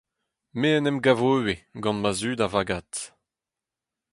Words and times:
Me 0.59 0.69
en 0.77 0.89
em 0.89 0.97
gavo 1.05 1.29
ivez, 1.39 1.61
gant 1.83 1.99
ma 2.01 2.11
zud 2.19 2.39
a-vagad. 2.45 2.91